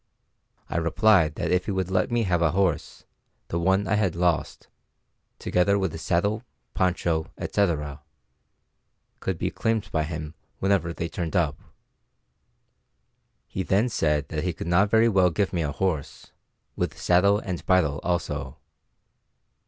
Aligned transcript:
I 0.67 0.77
replied 0.77 1.35
that 1.35 1.51
if 1.51 1.65
he 1.65 1.71
would 1.71 1.91
let 1.91 2.09
me 2.09 2.23
have 2.23 2.41
a 2.41 2.53
horse, 2.53 3.05
the 3.49 3.59
one 3.59 3.87
I 3.87 3.93
had 3.93 4.15
lost, 4.15 4.67
together 5.37 5.77
with 5.77 6.01
saddle, 6.01 6.41
poncho, 6.73 7.29
etc., 7.37 8.01
could 9.19 9.37
be 9.37 9.51
claimed 9.51 9.91
by 9.91 10.05
him 10.05 10.33
whenever 10.57 10.91
they 10.91 11.07
turned 11.07 11.35
up. 11.35 11.59
He 13.47 13.61
then 13.61 13.89
said 13.89 14.29
that 14.29 14.43
he 14.43 14.53
could 14.53 14.65
not 14.65 14.89
very 14.89 15.07
well 15.07 15.29
give 15.29 15.53
me 15.53 15.61
ahorse, 15.61 16.31
"with 16.75 16.99
saddle 16.99 17.37
and 17.37 17.63
bridle 17.67 17.99
also." 18.01 18.57